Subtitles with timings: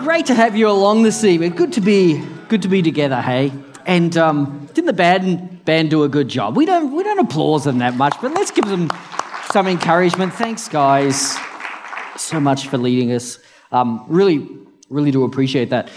[0.00, 1.50] great to have you along this evening.
[1.50, 3.52] Good to be good to be together, hey.
[3.86, 6.56] And um, didn't the band band do a good job?
[6.56, 8.90] We don't we don't applause them that much, but let's give them
[9.50, 10.32] some encouragement.
[10.32, 11.36] Thanks, guys,
[12.16, 13.38] so much for leading us.
[13.72, 14.48] Um, really,
[14.88, 15.90] really do appreciate that.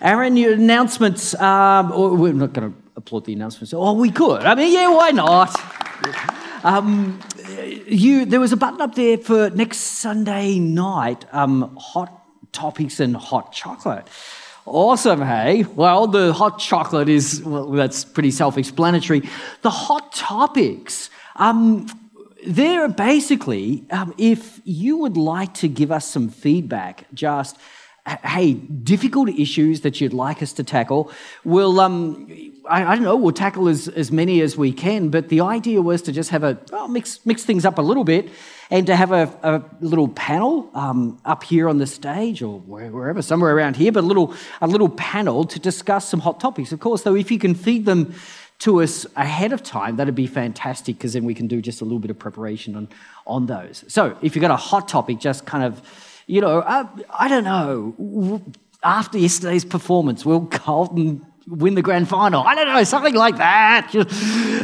[0.00, 1.34] Aaron, your announcements.
[1.34, 3.72] Um, or we're not going to applaud the announcements.
[3.72, 4.42] Oh, we could.
[4.42, 5.54] I mean, yeah, why not?
[6.64, 7.18] Um,
[7.86, 11.24] you, there was a button up there for next Sunday night.
[11.32, 12.17] Um, hot
[12.52, 14.08] topics and hot chocolate.
[14.66, 15.62] Awesome, hey?
[15.62, 19.28] Well, the hot chocolate is, well, that's pretty self explanatory.
[19.62, 21.86] The hot topics, um,
[22.46, 27.56] they're basically, um, if you would like to give us some feedback, just,
[28.24, 31.10] hey, difficult issues that you'd like us to tackle,
[31.44, 32.28] we'll, um,
[32.68, 35.80] I, I, don't know, we'll tackle as, as many as we can, but the idea
[35.80, 38.28] was to just have a, oh, mix, mix things up a little bit
[38.70, 43.22] and to have a, a little panel um, up here on the stage or wherever,
[43.22, 46.72] somewhere around here, but a little, a little panel to discuss some hot topics.
[46.72, 48.14] Of course, though, if you can feed them
[48.60, 51.84] to us ahead of time, that'd be fantastic because then we can do just a
[51.84, 52.88] little bit of preparation on,
[53.26, 53.84] on those.
[53.88, 55.80] So if you've got a hot topic, just kind of,
[56.26, 58.42] you know, uh, I don't know,
[58.82, 62.42] after yesterday's performance, will Carlton win the grand final.
[62.42, 63.94] I don't know, something like that.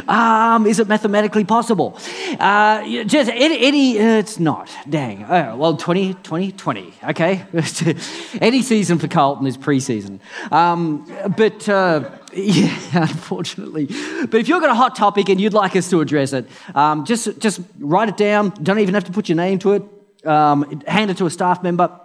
[0.07, 1.97] Um, is it mathematically possible?
[2.39, 4.69] Uh, just any, any uh, it's not.
[4.87, 5.23] Dang.
[5.23, 6.93] Oh, well, 20, 20, 20.
[7.09, 7.45] Okay.
[8.41, 10.19] any season for Carlton is preseason.
[10.51, 11.05] Um,
[11.35, 11.67] but.
[11.67, 13.85] Uh, yeah, unfortunately.
[13.85, 17.05] But if you've got a hot topic and you'd like us to address it, um,
[17.05, 18.49] just, just write it down.
[18.61, 20.27] Don't even have to put your name to it.
[20.27, 22.04] Um, hand it to a staff member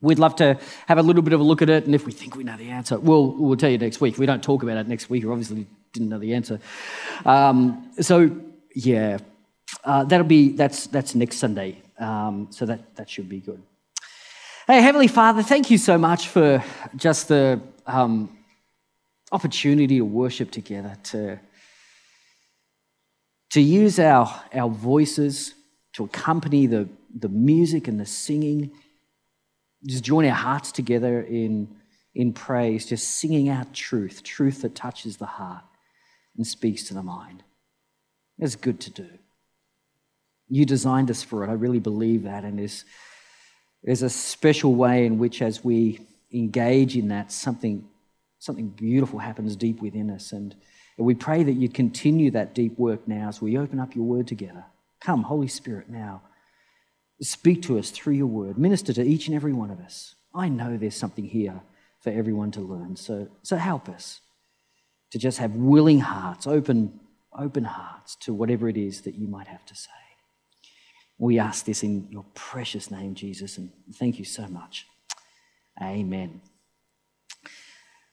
[0.00, 2.12] We'd love to have a little bit of a look at it, and if we
[2.12, 4.16] think we know the answer, we'll, we'll tell you next week.
[4.16, 6.60] We don't talk about it next week, you obviously didn't know the answer.
[7.24, 8.30] Um, so,
[8.74, 9.18] yeah,
[9.84, 11.82] uh, that'll be, that's, that's next Sunday.
[11.98, 13.60] Um, so that, that should be good.
[14.68, 16.62] Hey, Heavenly Father, thank you so much for
[16.94, 18.36] just the um,
[19.32, 21.40] opportunity to worship together, to,
[23.50, 25.54] to use our, our voices
[25.94, 26.88] to accompany the,
[27.18, 28.70] the music and the singing
[29.86, 31.68] just join our hearts together in,
[32.14, 35.64] in praise, just singing out truth, truth that touches the heart
[36.36, 37.42] and speaks to the mind.
[38.38, 39.08] It's good to do.
[40.48, 41.50] You designed us for it.
[41.50, 42.44] I really believe that.
[42.44, 42.84] And there's,
[43.82, 46.00] there's a special way in which, as we
[46.32, 47.86] engage in that, something,
[48.38, 50.32] something beautiful happens deep within us.
[50.32, 50.54] And,
[50.96, 54.04] and we pray that you'd continue that deep work now as we open up your
[54.04, 54.64] word together.
[55.00, 56.22] Come, Holy Spirit, now.
[57.20, 58.58] Speak to us through your word.
[58.58, 60.14] Minister to each and every one of us.
[60.34, 61.60] I know there's something here
[62.00, 62.96] for everyone to learn.
[62.96, 64.20] So, so help us
[65.10, 67.00] to just have willing hearts, open,
[67.36, 69.90] open hearts to whatever it is that you might have to say.
[71.18, 74.86] We ask this in your precious name, Jesus, and thank you so much.
[75.82, 76.40] Amen.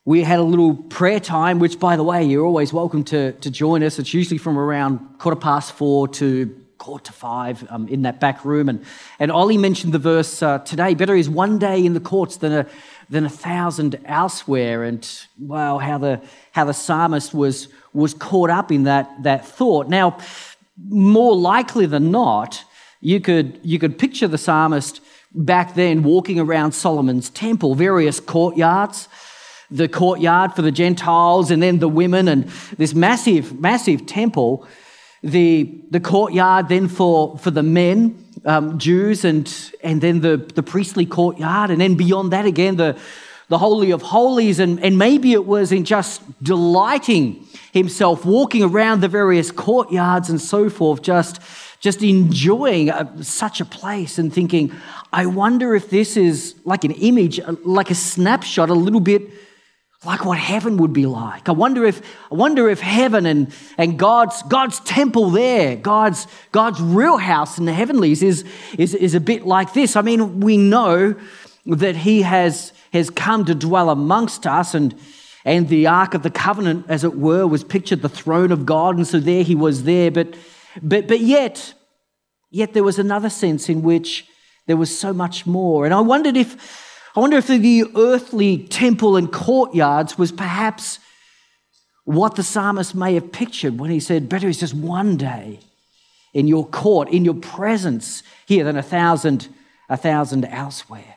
[0.04, 3.52] We had a little prayer time, which, by the way, you're always welcome to, to
[3.52, 4.00] join us.
[4.00, 8.46] It's usually from around quarter past four to quarter to five um, in that back
[8.46, 8.70] room.
[8.70, 8.84] And,
[9.20, 12.52] and Ollie mentioned the verse uh, today better is one day in the courts than
[12.52, 12.66] a,
[13.10, 14.84] than a thousand elsewhere.
[14.84, 15.08] And
[15.40, 16.22] wow, how the,
[16.52, 19.88] how the psalmist was, was caught up in that, that thought.
[19.88, 20.18] Now,
[20.88, 22.64] more likely than not,
[23.02, 25.02] you could, you could picture the psalmist
[25.34, 29.08] back then walking around Solomon's temple, various courtyards
[29.72, 32.46] the courtyard for the Gentiles and then the women, and
[32.78, 34.68] this massive, massive temple
[35.26, 39.52] the, the courtyard then for, for the men, um, Jews, and,
[39.84, 42.98] and then the, the priestly courtyard, and then beyond that again, the,
[43.50, 44.60] the Holy of Holies.
[44.60, 50.40] And, and maybe it was in just delighting himself, walking around the various courtyards and
[50.40, 51.42] so forth, just,
[51.80, 54.72] just enjoying a, such a place and thinking,
[55.12, 59.24] I wonder if this is like an image, like a snapshot, a little bit
[60.06, 61.50] like what heaven would be like.
[61.50, 62.02] I wonder if,
[62.32, 67.66] I wonder if heaven and, and God's, God's temple there, God's, God's real house in
[67.66, 68.46] the heavenlies is,
[68.78, 69.96] is, is a bit like this.
[69.96, 71.16] I mean, we know
[71.66, 74.96] that He has, has come to dwell amongst us and,
[75.44, 78.98] and the Ark of the Covenant, as it were, was pictured the throne of God.
[78.98, 80.12] And so there He was there.
[80.12, 80.36] But,
[80.82, 81.74] but, but yet,
[82.50, 84.28] yet there was another sense in which
[84.68, 85.86] there was so much more.
[85.86, 91.00] And I wondered if, I wonder if the earthly temple and courtyards was perhaps
[92.04, 95.60] what the psalmist may have pictured when he said, Better is just one day
[96.34, 99.48] in your court, in your presence here than a thousand,
[99.88, 101.16] a thousand elsewhere.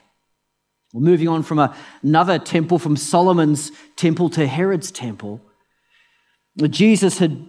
[0.92, 1.68] Well, moving on from
[2.02, 5.40] another temple, from Solomon's temple to Herod's temple,
[6.70, 7.44] Jesus had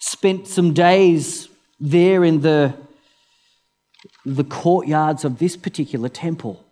[0.00, 1.48] spent some days
[1.78, 2.74] there in the,
[4.26, 6.63] the courtyards of this particular temple.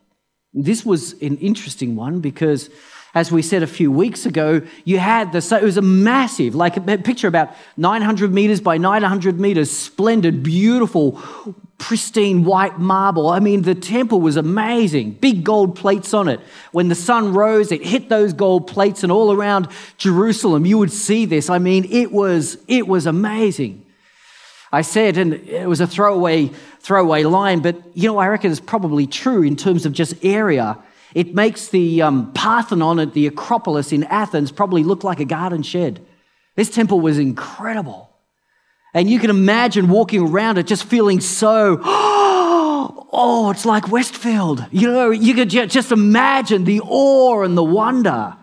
[0.54, 2.68] This was an interesting one because,
[3.14, 6.54] as we said a few weeks ago, you had the, so it was a massive,
[6.54, 11.12] like a picture about 900 meters by 900 meters, splendid, beautiful,
[11.78, 13.30] pristine white marble.
[13.30, 16.38] I mean, the temple was amazing, big gold plates on it.
[16.70, 20.92] When the sun rose, it hit those gold plates, and all around Jerusalem, you would
[20.92, 21.48] see this.
[21.48, 23.81] I mean, it was, it was amazing.
[24.72, 28.58] I said, and it was a throwaway throwaway line, but you know, I reckon it's
[28.60, 30.78] probably true in terms of just area.
[31.14, 35.62] It makes the um, Parthenon at the Acropolis in Athens probably look like a garden
[35.62, 36.04] shed.
[36.56, 38.08] This temple was incredible.
[38.94, 44.66] And you can imagine walking around it just feeling so, oh, it's like Westfield.
[44.70, 48.36] You know, you could just imagine the awe and the wonder.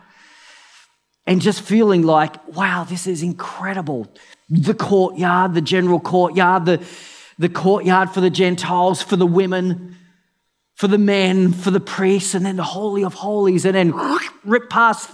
[1.29, 4.11] And just feeling like, wow, this is incredible.
[4.49, 6.83] The courtyard, the general courtyard, the,
[7.37, 9.95] the courtyard for the Gentiles, for the women,
[10.73, 13.93] for the men, for the priests, and then the Holy of Holies, and then
[14.43, 15.11] rip past,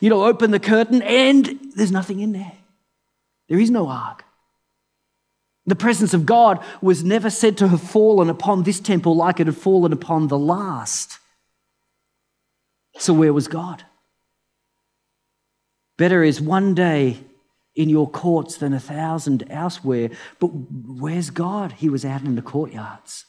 [0.00, 2.54] you know, open the curtain, and there's nothing in there.
[3.48, 4.24] There is no ark.
[5.66, 9.46] The presence of God was never said to have fallen upon this temple like it
[9.46, 11.20] had fallen upon the last.
[12.98, 13.84] So, where was God?
[15.96, 17.18] Better is one day
[17.74, 20.10] in your courts than a thousand elsewhere.
[20.38, 21.72] But where's God?
[21.72, 23.24] He was out in the courtyards.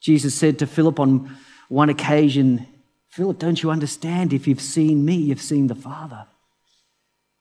[0.00, 1.36] Jesus said to Philip on
[1.68, 2.66] one occasion,
[3.08, 4.32] Philip, don't you understand?
[4.32, 6.26] If you've seen me, you've seen the Father.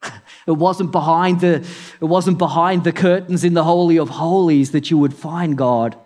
[0.48, 1.66] It wasn't behind the,
[2.00, 5.98] it wasn't behind the curtains in the Holy of Holies that you would find God.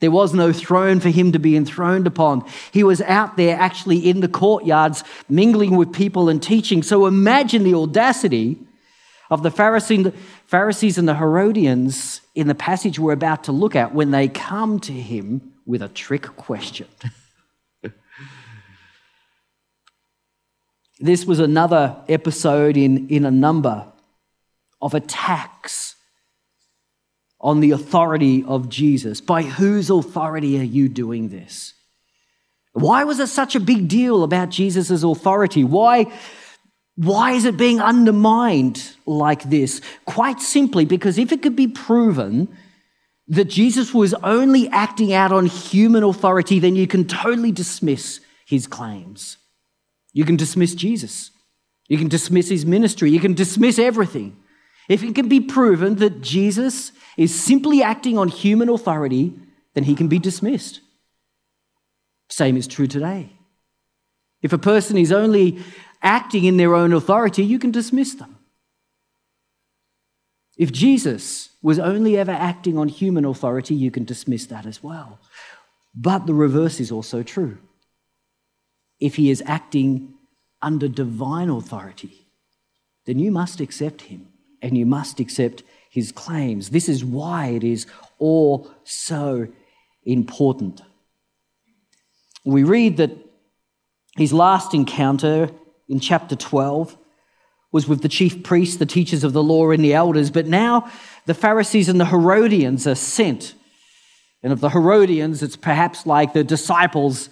[0.00, 2.44] There was no throne for him to be enthroned upon.
[2.70, 6.82] He was out there actually in the courtyards, mingling with people and teaching.
[6.82, 8.58] So imagine the audacity
[9.30, 14.10] of the Pharisees and the Herodians in the passage we're about to look at when
[14.10, 16.86] they come to him with a trick question.
[21.00, 23.86] this was another episode in, in a number
[24.80, 25.95] of attacks
[27.46, 29.20] on the authority of Jesus.
[29.20, 31.74] By whose authority are you doing this?
[32.72, 35.62] Why was it such a big deal about Jesus' authority?
[35.62, 36.12] Why,
[36.96, 39.80] why is it being undermined like this?
[40.06, 42.48] Quite simply because if it could be proven
[43.28, 48.66] that Jesus was only acting out on human authority, then you can totally dismiss his
[48.66, 49.36] claims.
[50.12, 51.30] You can dismiss Jesus.
[51.86, 53.12] You can dismiss his ministry.
[53.12, 54.36] You can dismiss everything.
[54.88, 59.34] If it can be proven that Jesus is simply acting on human authority,
[59.74, 60.80] then he can be dismissed.
[62.28, 63.30] Same is true today.
[64.42, 65.58] If a person is only
[66.02, 68.36] acting in their own authority, you can dismiss them.
[70.56, 75.18] If Jesus was only ever acting on human authority, you can dismiss that as well.
[75.94, 77.58] But the reverse is also true.
[79.00, 80.14] If he is acting
[80.62, 82.28] under divine authority,
[83.04, 84.25] then you must accept him
[84.62, 86.70] and you must accept his claims.
[86.70, 87.86] This is why it is
[88.18, 89.48] all so
[90.04, 90.82] important.
[92.44, 93.10] We read that
[94.16, 95.50] his last encounter
[95.88, 96.96] in chapter 12
[97.72, 100.90] was with the chief priests, the teachers of the law, and the elders, but now
[101.26, 103.54] the Pharisees and the Herodians are sent.
[104.42, 107.28] And of the Herodians, it's perhaps like the disciples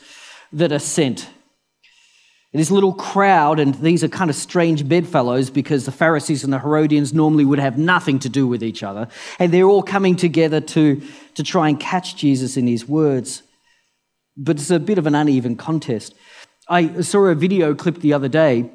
[0.53, 1.29] that are sent
[2.61, 6.61] this little crowd, and these are kind of strange bedfellows because the Pharisees and the
[6.61, 9.09] Herodians normally would have nothing to do with each other.
[9.41, 11.03] And they're all coming together to,
[11.35, 13.43] to try and catch Jesus in his words.
[14.37, 16.15] But it's a bit of an uneven contest.
[16.69, 18.71] I saw a video clip the other day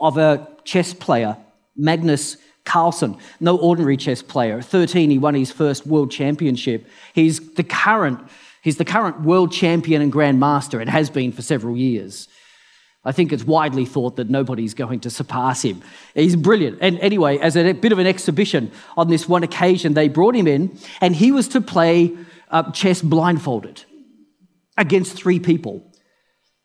[0.00, 1.36] of a chess player,
[1.76, 4.58] Magnus Carlsen, no ordinary chess player.
[4.58, 6.86] At 13, he won his first world championship.
[7.14, 8.18] He's the current,
[8.62, 10.82] he's the current world champion and grandmaster.
[10.82, 12.26] It has been for several years.
[13.06, 15.80] I think it's widely thought that nobody's going to surpass him.
[16.14, 16.78] He's brilliant.
[16.80, 20.48] And anyway, as a bit of an exhibition, on this one occasion, they brought him
[20.48, 22.16] in, and he was to play
[22.50, 23.84] uh, chess blindfolded
[24.76, 25.88] against three people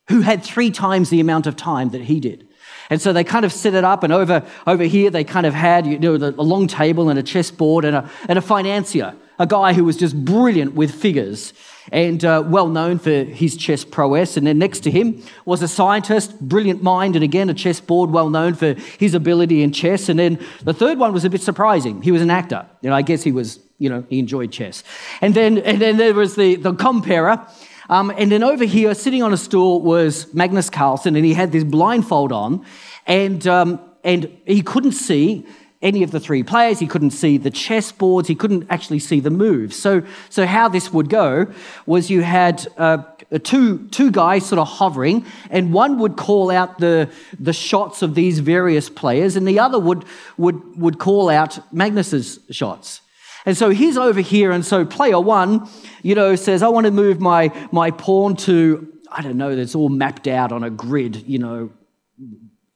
[0.08, 2.48] who had three times the amount of time that he did.
[2.90, 5.54] And so they kind of set it up, and over, over here they kind of
[5.54, 9.46] had you know, a long table and a chessboard and a, and a financier, a
[9.46, 11.52] guy who was just brilliant with figures
[11.90, 14.36] and uh, well known for his chess prowess.
[14.36, 18.30] And then next to him was a scientist, brilliant mind, and again a chessboard, well
[18.30, 20.08] known for his ability in chess.
[20.08, 22.02] And then the third one was a bit surprising.
[22.02, 22.66] He was an actor.
[22.82, 24.84] You know, I guess he was, you know, he enjoyed chess.
[25.20, 27.46] And then, and then there was the, the comparer.
[27.88, 31.52] Um, and then over here, sitting on a stool, was Magnus Carlsen, and he had
[31.52, 32.64] this blindfold on,
[33.06, 35.44] and, um, and he couldn't see
[35.82, 36.78] any of the three players.
[36.78, 38.28] He couldn't see the chess boards.
[38.28, 39.76] He couldn't actually see the moves.
[39.76, 41.52] So, so how this would go
[41.84, 42.98] was you had uh,
[43.42, 48.14] two, two guys sort of hovering, and one would call out the, the shots of
[48.14, 50.04] these various players, and the other would,
[50.36, 53.00] would, would call out Magnus's shots.
[53.44, 55.68] And so he's over here, and so player one,
[56.02, 59.74] you know, says, I want to move my, my pawn to, I don't know, that's
[59.74, 61.70] all mapped out on a grid, you know,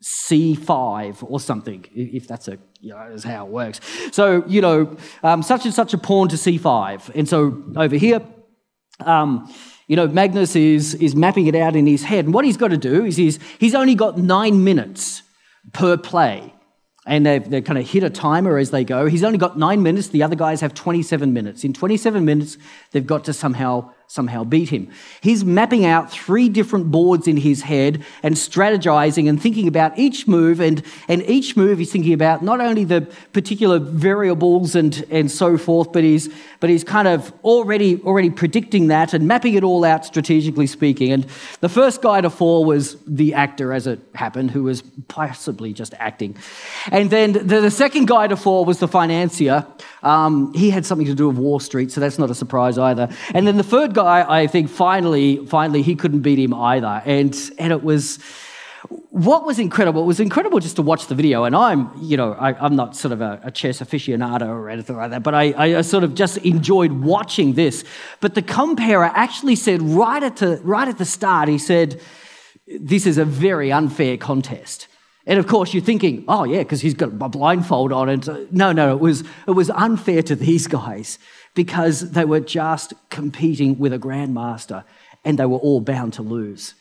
[0.07, 3.81] C5 or something, if that's a, you know, that's how it works.
[4.13, 7.11] So, you know, um, such and such a pawn to C5.
[7.17, 8.21] And so over here,
[9.01, 9.53] um,
[9.89, 12.25] you know, Magnus is, is mapping it out in his head.
[12.25, 15.23] And what he's got to do is he's, he's only got nine minutes
[15.73, 16.55] per play.
[17.05, 19.07] And they've, they kind of hit a timer as they go.
[19.07, 20.09] He's only got nine minutes.
[20.09, 21.65] The other guys have 27 minutes.
[21.65, 22.59] In 27 minutes,
[22.93, 24.91] they've got to somehow somehow beat him.
[25.21, 30.29] He's mapping out three different boards in his head and strategizing and thinking about each
[30.29, 30.61] move.
[30.61, 35.59] And, and each move he's thinking about not only the particular variables and, and so
[35.59, 39.85] forth, but he's, but he's kind of already, already predicting that and mapping it all
[39.85, 41.13] out strategically speaking.
[41.13, 41.27] And
[41.61, 45.95] the first guy to fall was the actor, as it happened, who was possibly just
[45.99, 46.37] acting.
[46.93, 49.67] And then the, the second guy to fall was the financier.
[50.03, 53.09] Um, he had something to do with Wall Street, so that's not a surprise either.
[53.35, 57.03] And then the third guy, I think, finally, finally, he couldn't beat him either.
[57.05, 58.19] And, and it was,
[59.11, 61.45] what was incredible, it was incredible just to watch the video.
[61.45, 64.97] And I'm, you know, I, am not sort of a, a, chess aficionado or anything
[64.97, 67.85] like that, but I, I, sort of just enjoyed watching this.
[68.21, 72.01] But the comparer actually said right at, the, right at the start, he said,
[72.67, 74.89] this is a very unfair contest.
[75.27, 78.09] And of course, you're thinking, oh, yeah, because he's got a blindfold on.
[78.09, 81.19] And no, no, it was, it was unfair to these guys
[81.55, 84.85] because they were just competing with a grandmaster
[85.25, 86.75] and they were all bound to lose.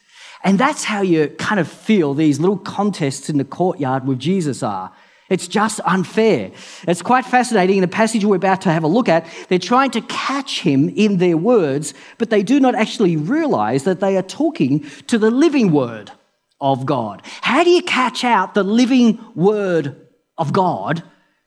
[0.43, 4.61] And that's how you kind of feel these little contests in the courtyard with Jesus
[4.61, 4.91] are.
[5.27, 6.51] It's just unfair.
[6.87, 7.77] It's quite fascinating.
[7.77, 10.87] In the passage we're about to have a look at, they're trying to catch him
[10.89, 15.31] in their words, but they do not actually realize that they are talking to the
[15.31, 16.11] living word
[16.59, 17.21] of God.
[17.41, 20.07] How do you catch out the living word
[20.37, 21.03] of God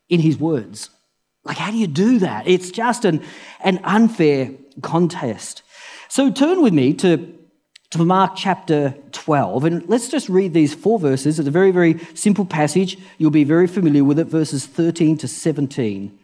[0.08, 0.90] in his words?
[1.44, 2.46] Like, how do you do that?
[2.46, 3.24] It's just an,
[3.64, 4.50] an unfair
[4.82, 5.62] contest.
[6.08, 7.34] So turn with me to,
[7.90, 11.38] to Mark chapter 12, and let's just read these four verses.
[11.38, 12.98] It's a very, very simple passage.
[13.16, 16.18] You'll be very familiar with it, verses 13 to 17.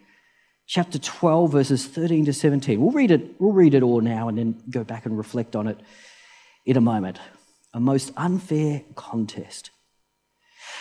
[0.67, 2.81] Chapter 12, verses 13 to 17.
[2.81, 5.69] We'll read it, we'll read it all now and then go back and reflect on
[5.69, 5.79] it
[6.65, 7.19] in a moment.
[7.75, 9.71] A most unfair contest.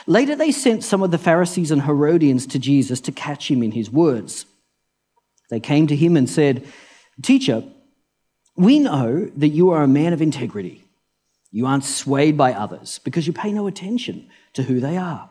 [0.06, 3.72] Later, they sent some of the Pharisees and Herodians to Jesus to catch him in
[3.72, 4.46] his words.
[5.50, 6.66] They came to him and said,
[7.22, 7.64] Teacher,
[8.56, 10.84] we know that you are a man of integrity.
[11.52, 15.30] You aren't swayed by others because you pay no attention to who they are.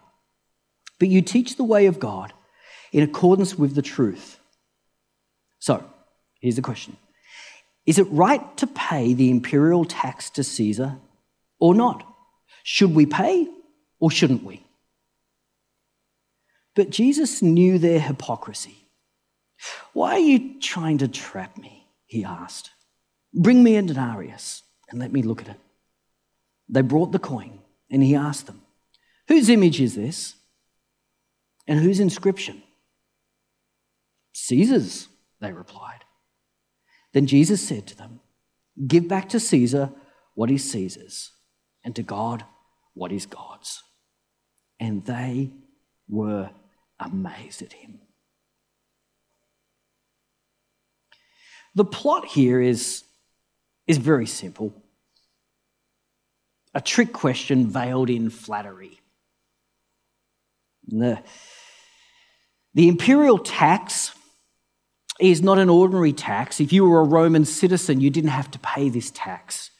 [0.98, 2.32] But you teach the way of God
[2.92, 4.38] in accordance with the truth.
[5.58, 5.84] So,
[6.40, 6.96] here's the question
[7.86, 10.98] Is it right to pay the imperial tax to Caesar
[11.62, 12.04] or not?
[12.64, 13.46] Should we pay
[14.00, 14.66] or shouldn't we?
[16.74, 18.74] But Jesus knew their hypocrisy.
[19.92, 21.86] Why are you trying to trap me?
[22.04, 22.70] He asked.
[23.32, 25.60] Bring me a denarius and let me look at it.
[26.68, 28.62] They brought the coin, and he asked them,
[29.28, 30.34] Whose image is this?
[31.68, 32.62] And whose inscription?
[34.32, 35.06] Caesar's,
[35.40, 36.04] they replied.
[37.12, 38.20] Then Jesus said to them,
[38.86, 39.92] Give back to Caesar
[40.34, 41.30] what is Caesar's,
[41.84, 42.44] and to God
[42.94, 43.82] what is God's
[44.82, 45.48] and they
[46.08, 46.50] were
[46.98, 48.00] amazed at him.
[51.76, 53.04] The plot here is,
[53.86, 54.74] is very simple
[56.74, 58.98] a trick question veiled in flattery.
[60.88, 61.22] The,
[62.72, 64.14] the imperial tax
[65.20, 66.60] is not an ordinary tax.
[66.60, 69.70] If you were a Roman citizen, you didn't have to pay this tax.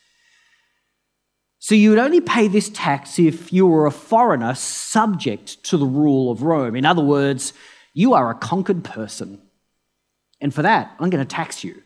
[1.62, 5.86] So you would only pay this tax if you were a foreigner subject to the
[5.86, 6.74] rule of Rome.
[6.74, 7.52] In other words,
[7.94, 9.40] you are a conquered person.
[10.40, 11.80] And for that, I'm going to tax you.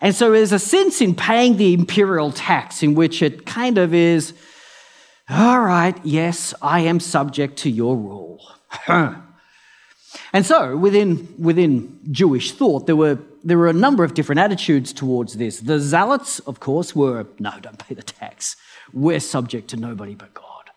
[0.00, 3.92] And so there's a sense in paying the imperial tax in which it kind of
[3.92, 4.34] is,
[5.28, 8.52] all right, yes, I am subject to your rule.
[8.86, 14.92] and so within, within Jewish thought, there were, there were a number of different attitudes
[14.92, 15.58] towards this.
[15.58, 18.54] The zealots, of course, were no, don't pay the tax
[18.92, 20.70] we're subject to nobody but God.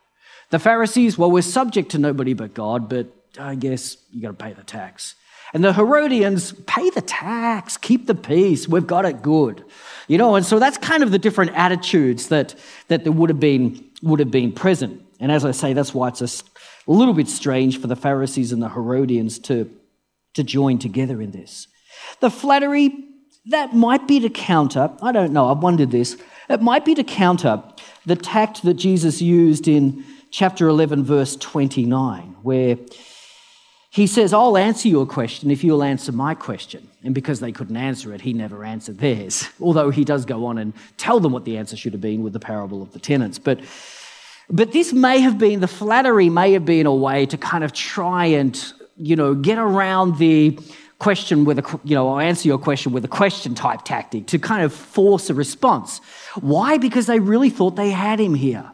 [0.50, 3.07] The Pharisees, well, we're subject to nobody but God, but
[3.39, 5.15] I guess you got to pay the tax.
[5.53, 9.63] And the Herodians, pay the tax, keep the peace, we've got it good.
[10.07, 12.55] You know, and so that's kind of the different attitudes that,
[12.88, 15.01] that there would have, been, would have been present.
[15.19, 18.62] And as I say, that's why it's a little bit strange for the Pharisees and
[18.62, 19.69] the Herodians to,
[20.34, 21.67] to join together in this.
[22.19, 22.93] The flattery
[23.48, 26.17] that might be to counter, I don't know, I've wondered this,
[26.50, 27.63] it might be to counter
[28.06, 32.78] the tact that Jesus used in chapter 11, verse 29, where
[33.96, 36.90] he says, I'll answer your question if you'll answer my question.
[37.04, 39.48] And because they couldn't answer it, he never answered theirs.
[39.62, 42.34] Although he does go on and tell them what the answer should have been with
[42.34, 43.40] the parable of the tenants.
[43.40, 43.62] But,
[44.50, 47.72] but this may have been, the flattery may have been a way to kind of
[47.72, 48.62] try and,
[48.98, 50.60] you know, get around the
[51.06, 54.40] question with a, you know, I'll answer your question with a question type tactic to
[54.40, 56.02] kind of force a response.
[56.42, 56.80] Why?
[56.80, 58.72] Because they really thought they had him here.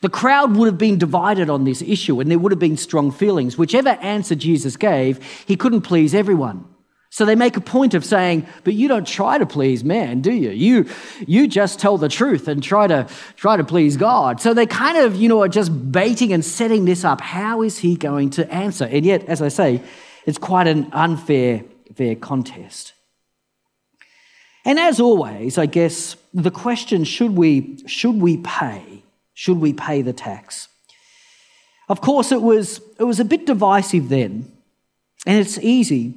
[0.00, 3.12] The crowd would have been divided on this issue and there would have been strong
[3.12, 3.56] feelings.
[3.56, 6.64] Whichever answer Jesus gave, he couldn't please everyone.
[7.10, 10.32] So they make a point of saying, but you don't try to please man, do
[10.32, 10.50] you?
[10.50, 10.88] You,
[11.24, 13.06] you just tell the truth and try to,
[13.36, 14.40] try to please God.
[14.40, 17.20] So they kind of, you know, are just baiting and setting this up.
[17.20, 18.86] How is he going to answer?
[18.86, 19.82] And yet, as I say,
[20.26, 21.64] it's quite an unfair
[21.94, 22.92] fair contest.
[24.64, 28.94] And as always, I guess the question should we, should we pay
[29.34, 30.68] should we pay the tax?
[31.88, 34.50] Of course, it was, it was a bit divisive then,
[35.26, 36.14] and it's easy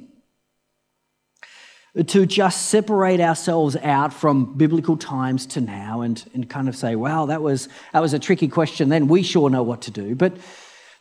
[2.06, 6.94] to just separate ourselves out from biblical times to now and, and kind of say,
[6.94, 9.08] wow, that was, that was a tricky question then.
[9.08, 10.14] We sure know what to do.
[10.14, 10.36] But,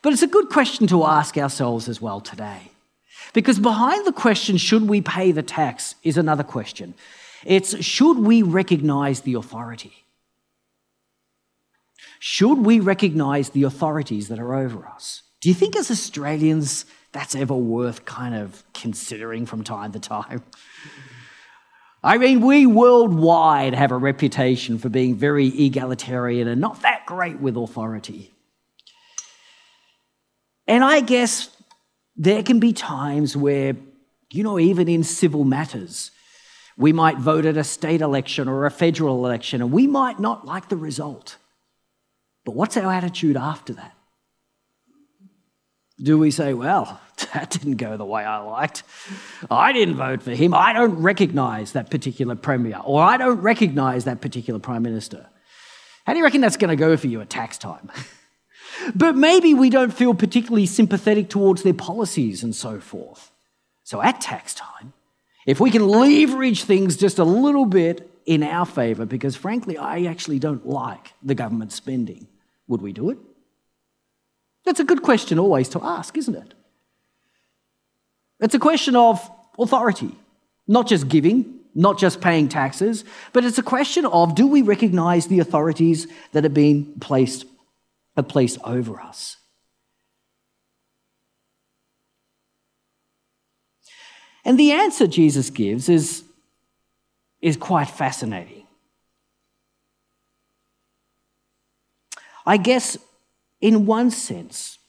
[0.01, 2.71] but it's a good question to ask ourselves as well today.
[3.33, 6.93] Because behind the question, should we pay the tax, is another question.
[7.45, 10.05] It's should we recognize the authority?
[12.19, 15.23] Should we recognize the authorities that are over us?
[15.39, 20.43] Do you think, as Australians, that's ever worth kind of considering from time to time?
[22.03, 27.39] I mean, we worldwide have a reputation for being very egalitarian and not that great
[27.39, 28.31] with authority.
[30.67, 31.49] And I guess
[32.17, 33.75] there can be times where,
[34.31, 36.11] you know, even in civil matters,
[36.77, 40.45] we might vote at a state election or a federal election and we might not
[40.45, 41.37] like the result.
[42.43, 43.93] But what's our attitude after that?
[46.01, 47.01] Do we say, well,
[47.33, 48.83] that didn't go the way I liked.
[49.49, 50.53] I didn't vote for him.
[50.53, 55.27] I don't recognize that particular premier, or I don't recognize that particular prime minister.
[56.05, 57.91] How do you reckon that's going to go for you at tax time?
[58.95, 63.31] but maybe we don't feel particularly sympathetic towards their policies and so forth.
[63.83, 64.93] So at tax time,
[65.45, 70.03] if we can leverage things just a little bit in our favor, because frankly, I
[70.03, 72.27] actually don't like the government spending
[72.67, 73.17] would we do it?
[74.65, 76.53] That's a good question always to ask, isn't it?
[78.39, 80.11] It's a question of authority,
[80.67, 85.27] not just giving, not just paying taxes, but it's a question of do we recognize
[85.27, 87.45] the authorities that have been placed,
[88.17, 89.37] are place over us?
[94.43, 96.23] And the answer Jesus gives is,
[97.41, 98.65] is quite fascinating.
[102.45, 102.97] I guess,
[103.59, 104.79] in one sense,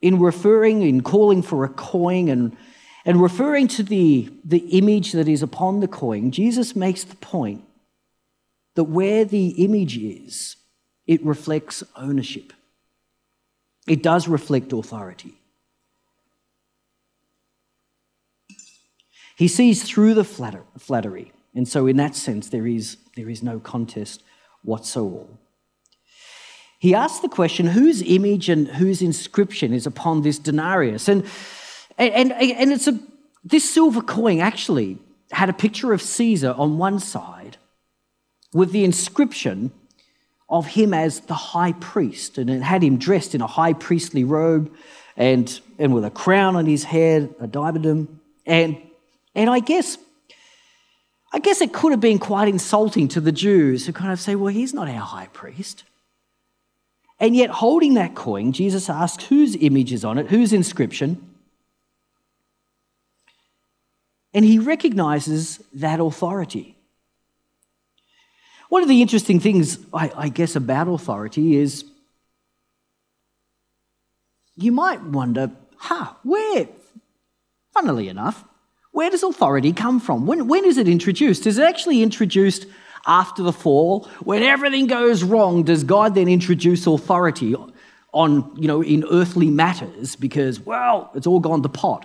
[0.00, 2.56] in referring, in calling for a coin and,
[3.04, 7.64] and referring to the, the image that is upon the coin, Jesus makes the point
[8.76, 10.54] that where the image is,
[11.08, 12.52] it reflects ownership.
[13.88, 15.34] It does reflect authority.
[19.36, 23.60] He sees through the flattery, and so in that sense, there is, there is no
[23.60, 24.22] contest
[24.62, 25.26] whatsoever.
[26.80, 31.08] He asks the question whose image and whose inscription is upon this denarius?
[31.08, 31.24] And,
[31.98, 32.98] and, and it's a,
[33.44, 34.98] this silver coin actually
[35.32, 37.56] had a picture of Caesar on one side
[38.52, 39.72] with the inscription
[40.48, 42.38] of him as the high priest.
[42.38, 44.74] And it had him dressed in a high priestly robe
[45.16, 48.20] and, and with a crown on his head, a diadem.
[48.46, 48.78] And,
[49.34, 49.98] and I guess
[51.32, 54.34] I guess it could have been quite insulting to the Jews who kind of say,
[54.34, 55.84] well, he's not our high priest.
[57.20, 61.34] And yet, holding that coin, Jesus asks whose image is on it, whose inscription.
[64.32, 66.77] And he recognizes that authority.
[68.68, 71.84] One of the interesting things, I, I guess, about authority is
[74.56, 76.68] you might wonder, huh, where,
[77.72, 78.44] funnily enough,
[78.92, 80.26] where does authority come from?
[80.26, 81.46] When, when is it introduced?
[81.46, 82.66] Is it actually introduced
[83.06, 87.54] after the fall, when everything goes wrong, does God then introduce authority
[88.12, 92.04] on, you know, in earthly matters because, well, it's all gone to pot?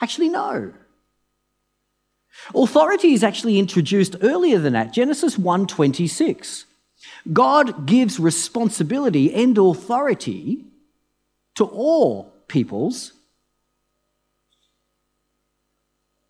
[0.00, 0.72] Actually, no.
[2.54, 6.64] Authority is actually introduced earlier than that, Genesis 1:26.
[7.32, 10.64] God gives responsibility and authority
[11.54, 13.12] to all peoples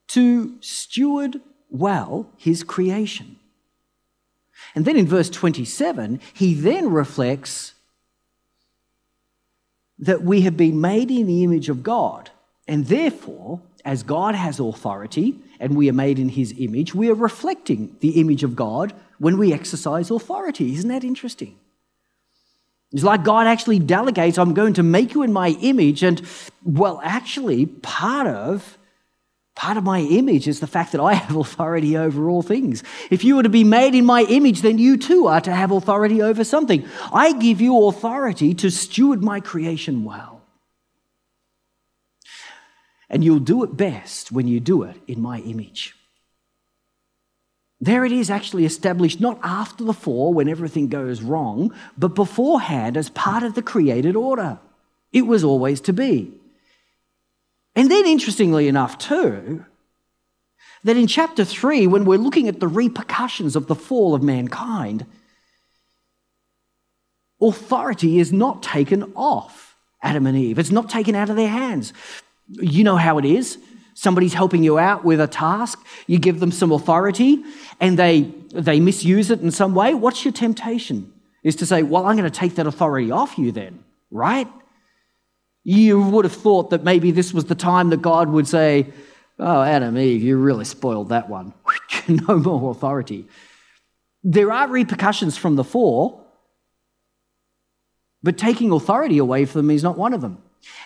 [0.08, 3.36] to steward well his creation.
[4.74, 7.74] And then in verse 27, he then reflects
[9.98, 12.30] that we have been made in the image of God,
[12.68, 17.14] and therefore, as God has authority and we are made in his image, we are
[17.14, 20.74] reflecting the image of God when we exercise authority.
[20.74, 21.56] Isn't that interesting?
[22.92, 26.02] It's like God actually delegates, I'm going to make you in my image.
[26.02, 26.20] And
[26.64, 28.76] well, actually, part of
[29.54, 32.82] part of my image is the fact that I have authority over all things.
[33.10, 35.70] If you were to be made in my image, then you too are to have
[35.70, 36.86] authority over something.
[37.12, 40.35] I give you authority to steward my creation well.
[43.08, 45.94] And you'll do it best when you do it in my image.
[47.80, 52.96] There it is actually established not after the fall when everything goes wrong, but beforehand
[52.96, 54.58] as part of the created order.
[55.12, 56.32] It was always to be.
[57.74, 59.64] And then, interestingly enough, too,
[60.84, 65.04] that in chapter 3, when we're looking at the repercussions of the fall of mankind,
[67.40, 70.58] authority is not taken off Adam and Eve.
[70.58, 71.92] It's not taken out of their hands.
[72.48, 73.58] You know how it is
[73.96, 77.42] somebody's helping you out with a task, you give them some authority,
[77.80, 81.10] and they, they misuse it in some way, what's your temptation?
[81.42, 84.48] Is to say, well, I'm going to take that authority off you then, right?
[85.64, 88.92] You would have thought that maybe this was the time that God would say,
[89.38, 91.52] Oh, Adam, Eve, you really spoiled that one.
[92.08, 93.26] no more authority.
[94.24, 96.26] There are repercussions from the fall,
[98.22, 100.38] but taking authority away from them is not one of them.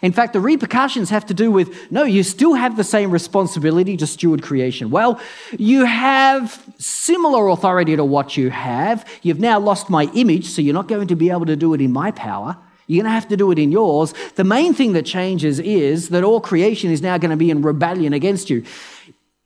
[0.03, 3.97] In fact, the repercussions have to do with no, you still have the same responsibility
[3.99, 4.91] to steward creation.
[4.91, 5.21] Well,
[5.59, 9.07] you have similar authority to what you have.
[9.23, 11.81] You've now lost my image, so you're not going to be able to do it
[11.81, 12.57] in my power.
[12.87, 14.15] You're going to have to do it in yours.
[14.37, 17.63] The main thing that changes is that all creation is now going to be in
[17.63, 18.65] rebellion against you.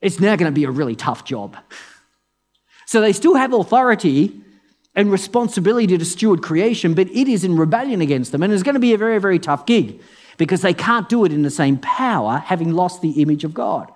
[0.00, 1.56] It's now going to be a really tough job.
[2.86, 4.40] So they still have authority,
[4.94, 8.42] and responsibility to steward creation, but it is in rebellion against them.
[8.42, 10.00] And it's going to be a very, very tough gig
[10.36, 13.92] because they can't do it in the same power, having lost the image of God.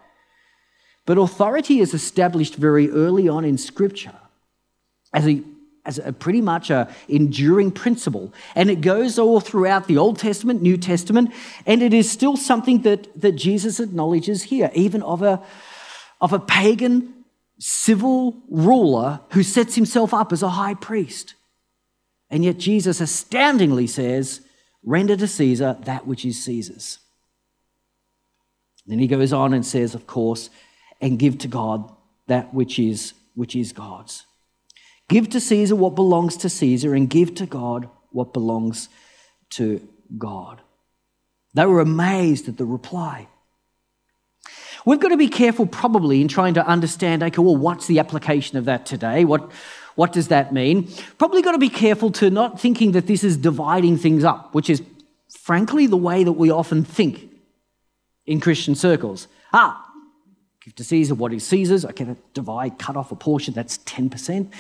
[1.07, 4.15] But authority is established very early on in Scripture
[5.15, 5.43] as a,
[5.87, 8.33] as a pretty much a enduring principle.
[8.55, 11.33] And it goes all throughout the Old Testament, New Testament,
[11.65, 15.43] and it is still something that, that Jesus acknowledges here, even of a,
[16.21, 17.15] of a pagan
[17.59, 21.35] civil ruler who sets himself up as a high priest.
[22.31, 24.43] And yet Jesus astoundingly says,
[24.85, 26.99] Render to Caesar that which is Caesar's.
[28.87, 30.49] Then he goes on and says, of course,
[31.01, 31.93] and give to God
[32.27, 34.25] that which is, which is God's.
[35.09, 38.89] Give to Caesar what belongs to Caesar, and give to God what belongs
[39.51, 39.87] to
[40.17, 40.61] God.
[41.55, 43.29] They were amazed at the reply.
[44.85, 48.59] We've got to be careful, probably, in trying to understand okay, well, what's the application
[48.59, 49.25] of that today?
[49.25, 49.51] What,
[49.99, 50.89] what does that mean?
[51.19, 54.71] Probably got to be careful to not thinking that this is dividing things up, which
[54.71, 54.81] is
[55.29, 57.29] frankly the way that we often think
[58.25, 59.27] in Christian circles.
[59.53, 59.85] Ah,
[60.65, 61.85] give to Caesar what is Caesar's.
[61.85, 64.53] Okay, divide, cut off a portion, that's 10%.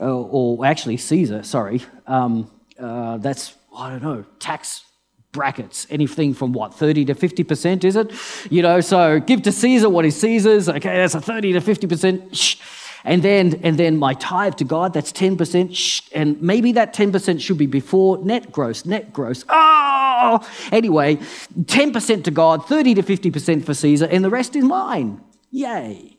[0.00, 1.80] Uh, or actually, Caesar, sorry.
[2.08, 4.82] Um, uh, that's, I don't know, tax
[5.30, 8.10] brackets, anything from what, 30 to 50%, is it?
[8.50, 10.68] You know, so give to Caesar what is Caesar's.
[10.68, 12.34] Okay, that's a 30 to 50%.
[12.34, 12.56] Shh.
[13.04, 15.76] And then, and then my tithe to God, that's 10%.
[15.76, 16.02] Shh.
[16.14, 19.44] And maybe that 10% should be before net gross, net gross.
[19.48, 20.40] Oh!
[20.72, 25.20] Anyway, 10% to God, 30 to 50% for Caesar, and the rest is mine.
[25.50, 26.16] Yay.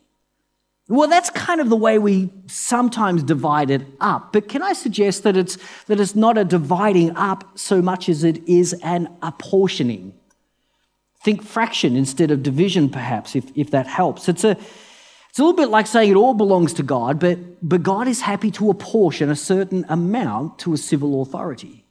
[0.88, 4.32] Well, that's kind of the way we sometimes divide it up.
[4.32, 8.24] But can I suggest that it's, that it's not a dividing up so much as
[8.24, 10.14] it is an apportioning?
[11.24, 14.30] Think fraction instead of division, perhaps, if, if that helps.
[14.30, 14.58] It's a,
[15.36, 18.22] it's a little bit like saying it all belongs to God, but, but God is
[18.22, 21.84] happy to apportion a certain amount to a civil authority.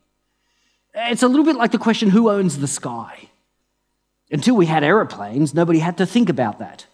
[0.94, 3.28] It's a little bit like the question who owns the sky?
[4.30, 6.86] Until we had aeroplanes, nobody had to think about that.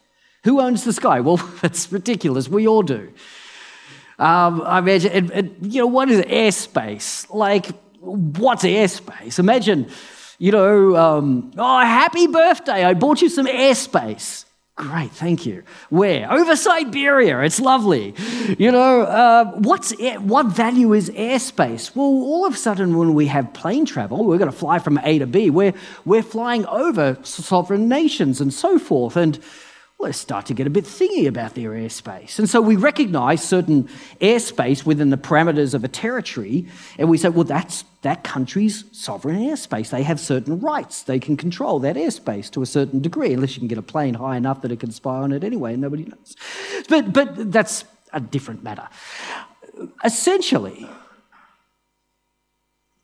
[0.42, 1.20] Who owns the sky?
[1.20, 2.48] Well, that's ridiculous.
[2.48, 3.12] We all do.
[4.18, 7.32] Um, I imagine, and, and, you know, what is airspace?
[7.32, 7.66] Like,
[8.00, 9.38] what's airspace?
[9.38, 9.88] Imagine,
[10.40, 12.84] you know, um, oh, happy birthday.
[12.84, 14.46] I bought you some airspace.
[14.80, 15.62] Great, thank you.
[15.90, 16.32] Where?
[16.32, 17.42] Over Siberia.
[17.42, 18.14] It's lovely.
[18.58, 21.94] You know, uh, what's air, what value is airspace?
[21.94, 24.96] Well, all of a sudden, when we have plane travel, we're going to fly from
[25.02, 25.50] A to B.
[25.50, 25.74] We're,
[26.06, 29.18] we're flying over sovereign nations and so forth.
[29.18, 29.38] And
[30.00, 32.38] let's start to get a bit thingy about their airspace.
[32.38, 33.88] And so we recognize certain
[34.20, 36.66] airspace within the parameters of a territory,
[36.98, 39.90] and we say, well, that's that country's sovereign airspace.
[39.90, 41.02] They have certain rights.
[41.02, 44.14] They can control that airspace to a certain degree, unless you can get a plane
[44.14, 46.36] high enough that it can spy on it anyway, and nobody knows.
[46.88, 48.88] But, but that's a different matter.
[50.02, 50.88] Essentially,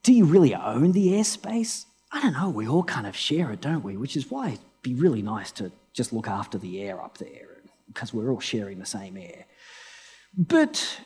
[0.02, 1.84] do you really own the airspace?
[2.10, 2.48] I don't know.
[2.48, 3.96] We all kind of share it, don't we?
[3.96, 7.48] Which is why it'd be really nice to just look after the air up there
[7.88, 9.46] because we're all sharing the same air.
[10.36, 11.00] But,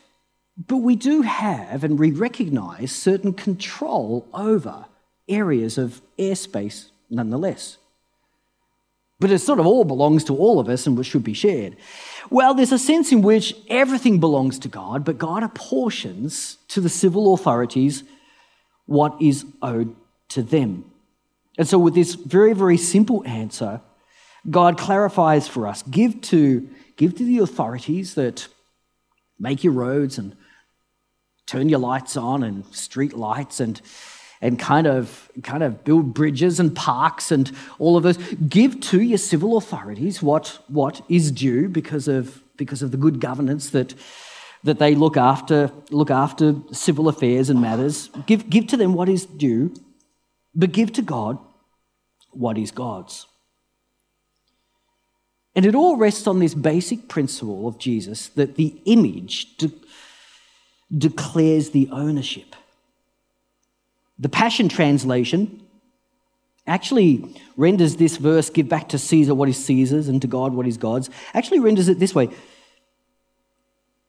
[0.57, 4.85] but we do have and we recognize certain control over
[5.29, 7.77] areas of airspace nonetheless.
[9.19, 11.77] But it sort of all belongs to all of us and should be shared.
[12.29, 16.89] Well, there's a sense in which everything belongs to God, but God apportions to the
[16.89, 18.03] civil authorities
[18.87, 19.95] what is owed
[20.29, 20.85] to them.
[21.57, 23.81] And so, with this very, very simple answer,
[24.49, 25.83] God clarifies for us.
[25.83, 28.47] Give to, give to the authorities that
[29.39, 30.35] make your roads and
[31.45, 33.81] turn your lights on and street lights and
[34.43, 38.17] and kind of kind of build bridges and parks and all of those.
[38.49, 43.19] Give to your civil authorities what what is due because of because of the good
[43.19, 43.93] governance that
[44.63, 48.09] that they look after look after civil affairs and matters.
[48.25, 49.73] Give give to them what is due
[50.55, 51.37] but give to God
[52.31, 53.27] what is God's
[55.55, 59.71] and it all rests on this basic principle of Jesus that the image de-
[60.95, 62.55] declares the ownership.
[64.17, 65.61] The Passion Translation
[66.67, 70.67] actually renders this verse, give back to Caesar what is Caesar's and to God what
[70.67, 72.29] is God's, actually renders it this way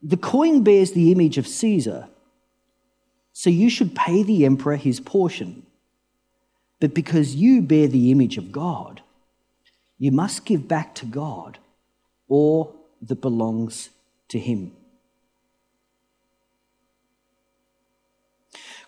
[0.03, 2.09] The coin bears the image of Caesar,
[3.33, 5.67] so you should pay the emperor his portion.
[6.79, 9.03] But because you bear the image of God,
[10.03, 11.59] you must give back to God
[12.29, 13.91] all that belongs
[14.31, 14.73] to Him.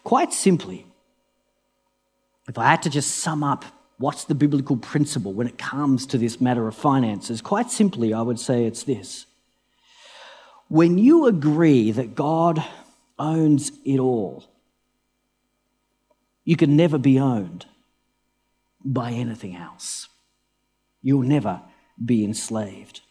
[0.03, 0.87] Quite simply,
[2.49, 3.65] if I had to just sum up
[3.99, 8.21] what's the biblical principle when it comes to this matter of finances, quite simply, I
[8.21, 9.27] would say it's this.
[10.67, 12.65] When you agree that God
[13.21, 14.47] owns it all,
[16.45, 17.67] you can never be owned
[18.85, 20.09] by anything else.
[21.05, 21.61] You'll never
[22.03, 23.03] be enslaved.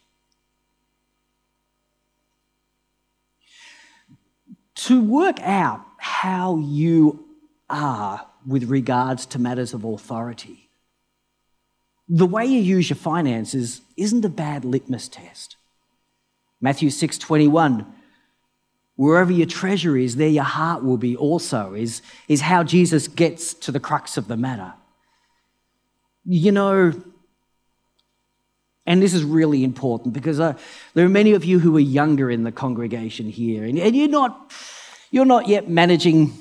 [4.76, 7.24] To work out how you
[7.70, 10.70] are with regards to matters of authority,
[12.10, 15.56] the way you use your finances isn't a bad litmus test.
[16.60, 17.86] Matthew 6:21
[18.96, 23.54] Wherever your treasure is, there your heart will be also, is, is how Jesus gets
[23.56, 24.74] to the crux of the matter.
[26.26, 26.94] You know,
[28.86, 30.54] and this is really important because uh,
[30.94, 34.10] there are many of you who are younger in the congregation here, and, and you're,
[34.10, 34.52] not,
[35.12, 36.34] you're not yet managing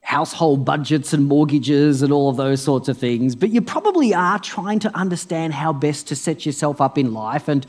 [0.00, 4.38] household budgets and mortgages and all of those sorts of things, but you probably are
[4.38, 7.66] trying to understand how best to set yourself up in life and,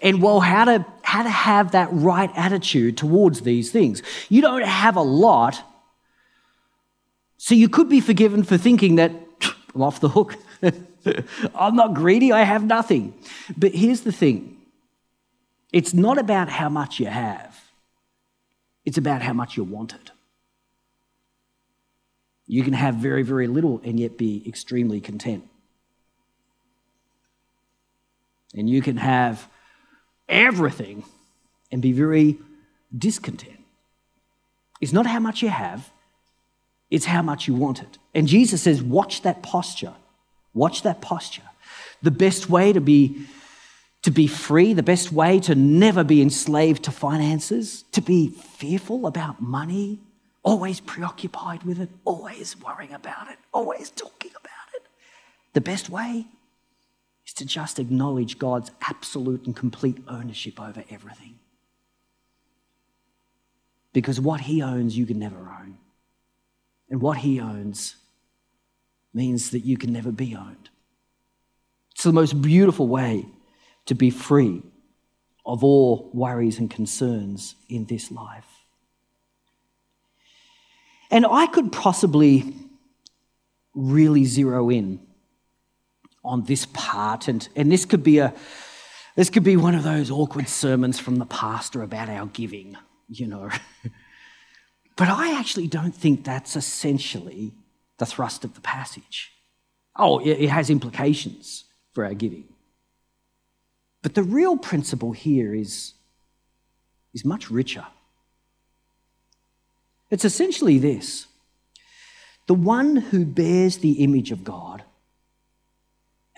[0.00, 4.02] and well, how to, how to have that right attitude towards these things.
[4.28, 5.60] You don't have a lot,
[7.36, 9.12] so you could be forgiven for thinking that
[9.74, 10.36] I'm off the hook.
[11.54, 13.14] I'm not greedy, I have nothing.
[13.56, 14.58] But here's the thing
[15.72, 17.60] it's not about how much you have,
[18.84, 20.10] it's about how much you want it.
[22.46, 25.48] You can have very, very little and yet be extremely content.
[28.54, 29.48] And you can have
[30.28, 31.04] everything
[31.70, 32.38] and be very
[32.96, 33.58] discontent.
[34.82, 35.90] It's not how much you have,
[36.90, 37.96] it's how much you want it.
[38.14, 39.94] And Jesus says, watch that posture.
[40.54, 41.42] Watch that posture.
[42.02, 43.26] The best way to be
[44.02, 49.06] to be free, the best way to never be enslaved to finances, to be fearful
[49.06, 50.00] about money,
[50.42, 54.82] always preoccupied with it, always worrying about it, always talking about it.
[55.52, 56.26] The best way
[57.24, 61.38] is to just acknowledge God's absolute and complete ownership over everything.
[63.92, 65.78] Because what He owns, you can never own.
[66.90, 67.96] And what He owns,
[69.14, 70.70] means that you can never be owned.
[71.92, 73.26] It's the most beautiful way
[73.86, 74.62] to be free
[75.44, 78.46] of all worries and concerns in this life.
[81.10, 82.54] And I could possibly
[83.74, 85.00] really zero in
[86.24, 88.32] on this part, and, and this could be a
[89.14, 93.26] this could be one of those awkward sermons from the pastor about our giving, you
[93.26, 93.50] know.
[94.96, 97.52] but I actually don't think that's essentially
[98.02, 99.30] the thrust of the passage.
[99.96, 102.48] Oh, it has implications for our giving.
[104.02, 105.94] But the real principle here is,
[107.14, 107.86] is much richer.
[110.10, 111.28] It's essentially this
[112.48, 114.82] the one who bears the image of God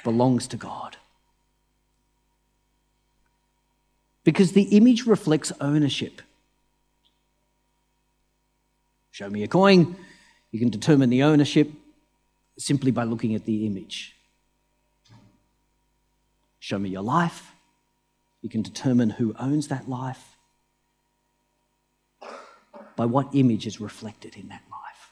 [0.05, 0.99] belongs to God.
[4.23, 6.21] Because the image reflects ownership.
[9.13, 9.97] Show me a coin,
[10.55, 11.69] you can determine the ownership
[12.57, 14.15] simply by looking at the image.
[16.61, 17.51] Show me your life,
[18.41, 20.37] you can determine who owns that life
[22.95, 25.11] by what image is reflected in that life.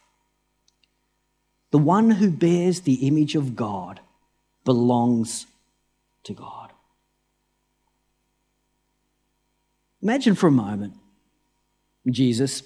[1.72, 3.98] The one who bears the image of God
[4.64, 5.46] belongs
[6.22, 6.70] to God.
[10.00, 10.94] Imagine for a moment
[12.08, 12.62] Jesus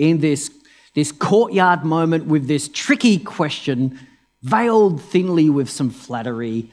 [0.00, 0.50] in this,
[0.94, 4.00] this courtyard moment with this tricky question,
[4.42, 6.70] veiled thinly with some flattery.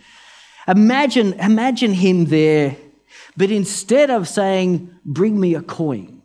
[0.65, 2.77] Imagine, imagine him there,
[3.35, 6.21] but instead of saying, Bring me a coin,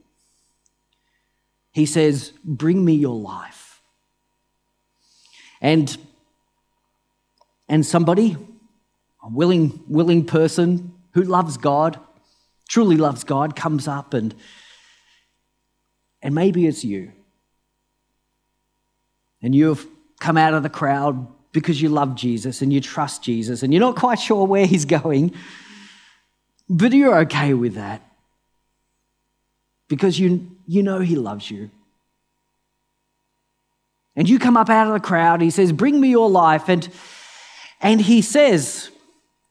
[1.73, 3.81] he says, Bring me your life.
[5.61, 5.97] And,
[7.69, 8.37] and somebody,
[9.25, 11.99] a willing, willing person who loves God,
[12.69, 14.35] truly loves God, comes up and,
[16.23, 17.13] and maybe it's you.
[19.43, 19.87] And you've
[20.21, 23.81] come out of the crowd because you love Jesus and you trust Jesus and you're
[23.81, 25.35] not quite sure where he's going,
[26.69, 28.03] but you're okay with that
[29.89, 31.71] because you, you know he loves you.
[34.15, 36.69] And you come up out of the crowd, and he says, Bring me your life.
[36.69, 36.87] And,
[37.81, 38.91] and he says,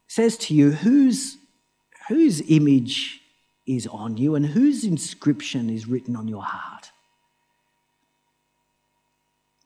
[0.06, 1.36] says to you, whose,
[2.08, 3.21] whose image
[3.66, 6.90] is on you and whose inscription is written on your heart?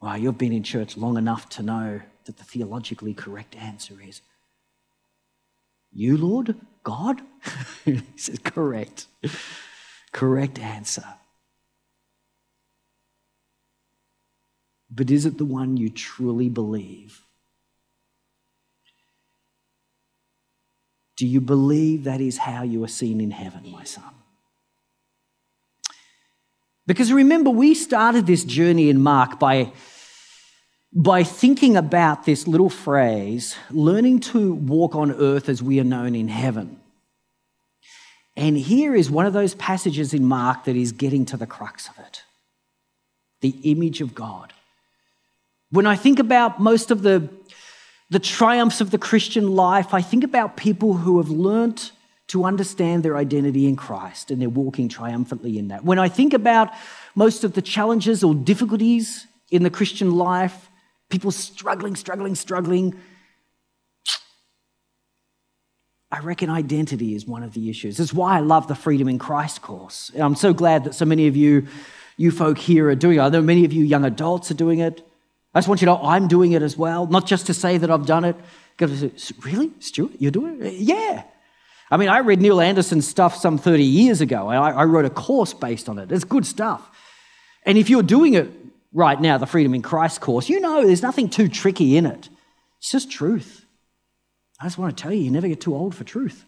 [0.01, 4.21] Well, you've been in church long enough to know that the theologically correct answer is
[5.93, 6.55] You, Lord?
[6.83, 7.23] God?
[7.85, 9.07] he says, Correct.
[10.13, 11.05] Correct answer.
[14.91, 17.26] But is it the one you truly believe?
[21.17, 24.05] Do you believe that is how you are seen in heaven, my son?
[26.87, 29.73] Because remember, we started this journey in Mark by,
[30.93, 36.15] by thinking about this little phrase, learning to walk on earth as we are known
[36.15, 36.81] in heaven.
[38.37, 41.89] And here is one of those passages in Mark that is getting to the crux
[41.89, 42.23] of it
[43.43, 44.53] the image of God.
[45.71, 47.29] When I think about most of the,
[48.11, 51.92] the triumphs of the Christian life, I think about people who have learnt
[52.29, 55.85] to understand their identity in Christ and they're walking triumphantly in that.
[55.85, 56.71] When I think about
[57.14, 60.71] most of the challenges or difficulties in the Christian life,
[61.09, 62.95] people struggling, struggling, struggling,
[66.11, 67.97] I reckon identity is one of the issues.
[67.97, 70.11] That's why I love the Freedom in Christ course.
[70.14, 71.66] And I'm so glad that so many of you,
[72.16, 73.23] you folk here are doing it.
[73.23, 75.07] I know many of you young adults are doing it.
[75.57, 77.79] I just want you to know I'm doing it as well, not just to say
[77.79, 78.37] that I've done it.
[79.42, 80.75] Really, Stewart, you're doing it?
[80.75, 81.23] Yeah.
[81.90, 84.49] I mean, I read Neil Anderson's stuff some 30 years ago.
[84.49, 86.12] I, I wrote a course based on it.
[86.12, 86.87] It's good stuff.
[87.64, 88.51] And if you're doing it
[88.92, 92.29] right now, the Freedom in Christ course, you know there's nothing too tricky in it.
[92.81, 93.64] It's just truth.
[94.61, 96.45] I just want to tell you, you never get too old for truth.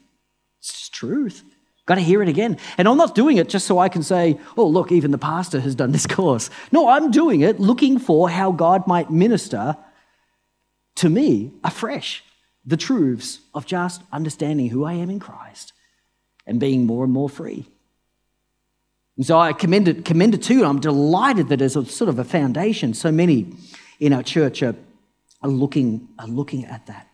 [0.60, 1.44] It's just truth.
[1.88, 2.58] Got to hear it again.
[2.76, 5.58] And I'm not doing it just so I can say, oh, look, even the pastor
[5.58, 6.50] has done this course.
[6.70, 9.74] No, I'm doing it looking for how God might minister
[10.96, 12.22] to me afresh
[12.66, 15.72] the truths of just understanding who I am in Christ
[16.46, 17.64] and being more and more free.
[19.16, 20.66] And so I commend it, commend it to you.
[20.66, 23.46] I'm delighted that as a sort of a foundation, so many
[23.98, 24.76] in our church are,
[25.40, 27.08] are, looking, are looking at that.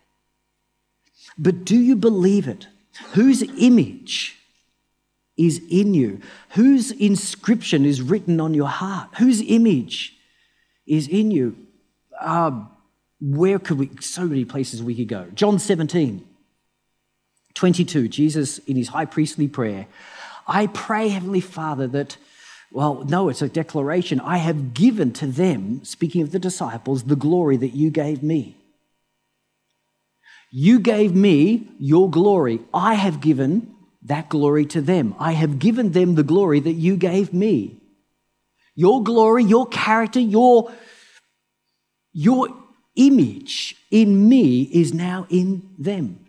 [1.38, 2.66] But do you believe it?
[3.12, 4.40] Whose image
[5.36, 6.20] is in you?
[6.50, 9.10] Whose inscription is written on your heart?
[9.18, 10.16] Whose image
[10.86, 11.56] is in you?
[12.20, 12.64] Uh,
[13.20, 15.26] where could we, so many places we could go.
[15.34, 16.26] John 17,
[17.54, 19.86] 22, Jesus in his high priestly prayer,
[20.46, 22.18] I pray, Heavenly Father, that,
[22.70, 24.20] well, no, it's a declaration.
[24.20, 28.56] I have given to them, speaking of the disciples, the glory that you gave me.
[30.50, 32.60] You gave me your glory.
[32.74, 33.73] I have given
[34.04, 35.14] that glory to them.
[35.18, 37.80] I have given them the glory that you gave me.
[38.74, 40.72] Your glory, your character, your,
[42.12, 42.48] your
[42.96, 46.20] image in me is now in them.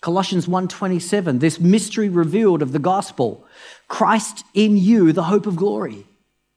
[0.00, 3.46] Colossians 1:27 this mystery revealed of the gospel
[3.86, 6.06] Christ in you the hope of glory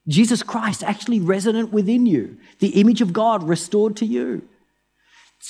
[0.08, 4.48] Jesus Christ actually resident within you the image of God restored to you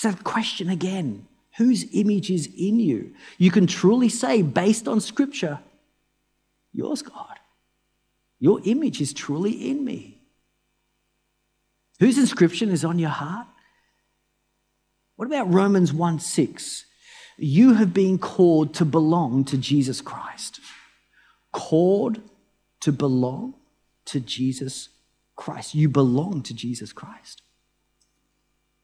[0.04, 3.14] a question again Whose image is in you?
[3.38, 5.60] You can truly say, based on scripture,
[6.72, 7.38] yours, God.
[8.40, 10.20] Your image is truly in me.
[12.00, 13.46] Whose inscription is on your heart?
[15.16, 16.84] What about Romans 1 6?
[17.36, 20.60] You have been called to belong to Jesus Christ.
[21.52, 22.20] Called
[22.80, 23.54] to belong
[24.06, 24.88] to Jesus
[25.36, 25.74] Christ.
[25.74, 27.42] You belong to Jesus Christ.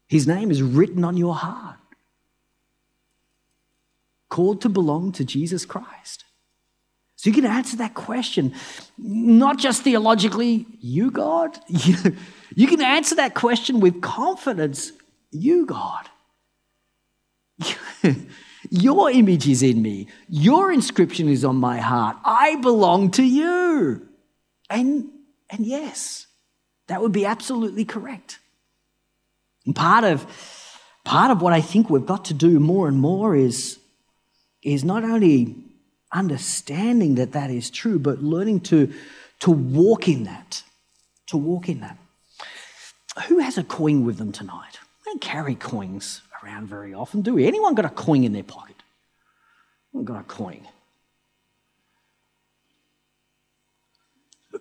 [0.08, 1.76] His name is written on your heart.
[4.40, 6.24] Called to belong to Jesus Christ.
[7.16, 8.54] So you can answer that question,
[8.96, 11.58] not just theologically, you, God.
[12.56, 14.92] You, can answer that question with confidence,
[15.30, 16.08] you, God.
[18.70, 20.08] Your image is in me.
[20.28, 22.16] Your inscription is on my heart.
[22.24, 24.08] I belong to you.
[24.70, 25.10] And,
[25.50, 26.26] and yes,
[26.88, 28.38] that would be absolutely correct.
[29.66, 30.26] And part of,
[31.04, 33.76] part of what I think we've got to do more and more is,
[34.62, 35.56] is not only
[36.12, 38.92] understanding that that is true, but learning to,
[39.40, 40.62] to walk in that.
[41.28, 41.96] To walk in that.
[43.28, 44.78] Who has a coin with them tonight?
[44.98, 47.46] We don't carry coins around very often, do we?
[47.46, 48.76] Anyone got a coin in their pocket?
[49.96, 50.66] I've got a coin.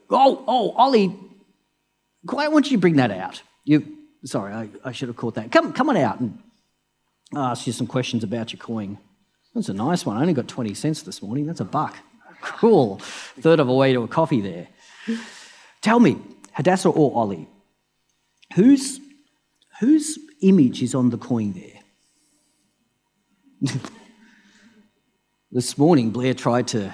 [0.09, 1.15] Oh, oh, Ollie,
[2.23, 3.41] why don't you bring that out?
[3.63, 5.51] You, sorry, I, I should have caught that.
[5.51, 6.39] Come, come on out and
[7.33, 8.97] I'll ask you some questions about your coin.
[9.53, 10.17] That's a nice one.
[10.17, 11.45] I only got 20 cents this morning.
[11.45, 11.97] That's a buck.
[12.41, 12.99] Cool.
[12.99, 14.67] Third of a way to a coffee there.
[15.81, 16.17] Tell me,
[16.53, 17.47] Hadassah or Ollie,
[18.55, 18.99] whose,
[19.79, 21.81] whose image is on the coin there?
[25.51, 26.93] this morning, Blair tried to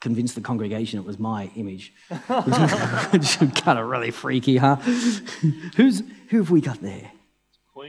[0.00, 1.92] convince the congregation it was my image.
[3.10, 4.76] Which is kind of really freaky, huh?
[5.76, 7.12] Who's, who have we got there?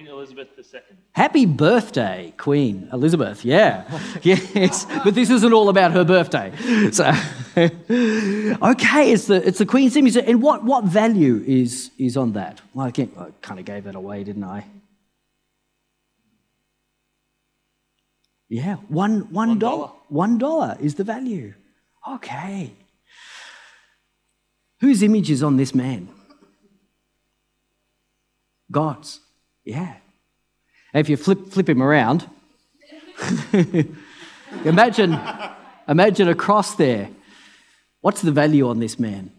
[0.03, 0.81] Queen Elizabeth II.
[1.13, 3.45] Happy birthday, Queen Elizabeth.
[3.45, 3.85] Yeah.
[4.21, 4.85] yes.
[5.01, 6.51] But this isn't all about her birthday.
[6.91, 7.05] So
[7.55, 10.17] okay, it's the it's the Queen's image.
[10.17, 12.59] And what, what value is is on that?
[12.73, 14.65] Well, I, I kind of gave that away, didn't I?
[18.49, 19.87] Yeah, one one, one dollar.
[20.09, 21.53] One dollar is the value.
[22.09, 22.73] Okay.
[24.81, 26.09] Whose image is on this man?
[28.69, 29.21] God's.
[29.63, 29.95] Yeah.
[30.93, 32.29] And If you flip, flip him around,
[34.65, 35.19] imagine,
[35.87, 37.09] imagine a cross there.
[38.01, 39.31] What's the value on this man?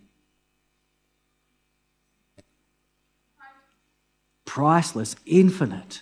[4.45, 6.01] Priceless, infinite.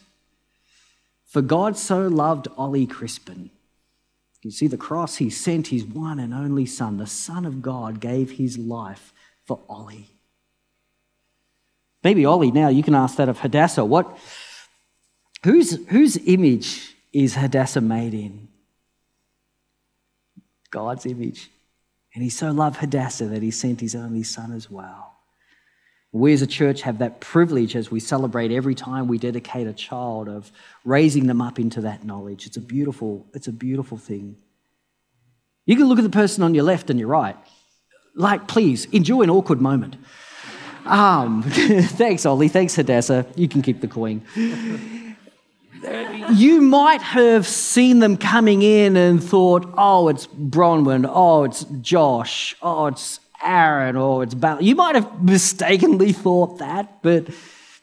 [1.26, 3.50] For God so loved Ollie Crispin.
[4.42, 6.98] You see the cross, he sent his one and only son.
[6.98, 9.12] The Son of God gave his life
[9.44, 10.10] for Ollie.
[12.04, 13.84] Maybe Ollie, now you can ask that of Hadassah.
[13.84, 14.18] What,
[15.44, 18.48] whose, whose image is Hadassah made in?
[20.70, 21.50] God's image.
[22.14, 25.12] And he so loved Hadassah that he sent his only son as well.
[26.14, 29.72] We as a church have that privilege as we celebrate every time we dedicate a
[29.72, 30.52] child of
[30.84, 32.46] raising them up into that knowledge.
[32.46, 34.36] It's a beautiful, it's a beautiful thing.
[35.64, 37.36] You can look at the person on your left and your right.
[38.14, 39.96] Like, please, enjoy an awkward moment.
[40.84, 42.48] Um, thanks, Ollie.
[42.48, 43.26] Thanks, Hadassah.
[43.36, 44.22] You can keep the coin.
[46.32, 52.54] you might have seen them coming in and thought, oh, it's Bronwyn, oh, it's Josh,
[52.62, 54.62] oh, it's Aaron, oh, it's Bal.
[54.62, 57.28] You might have mistakenly thought that, but,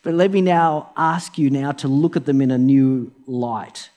[0.04, 3.89] but let me now ask you now to look at them in a new light.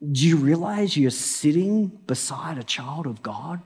[0.00, 3.60] Do you realize you're sitting beside a child of God?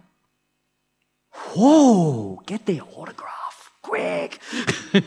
[1.54, 3.35] Whoa, get their autograph
[3.96, 4.40] quick.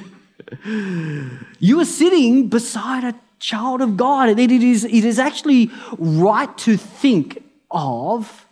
[1.60, 6.56] you are sitting beside a child of God, and it is, it is actually right
[6.60, 8.46] to think of